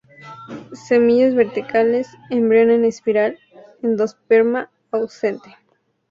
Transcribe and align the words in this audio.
Semillas 0.73 1.35
verticales, 1.35 2.07
embrión 2.31 2.71
en 2.71 2.85
espiral; 2.85 3.37
endosperma 3.83 4.67
ausente. 4.89 5.55